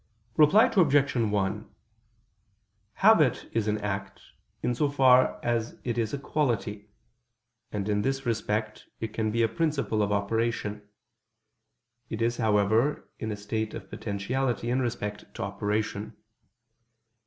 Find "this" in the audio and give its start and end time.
8.01-8.25